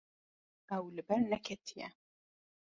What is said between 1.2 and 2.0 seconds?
neketiye.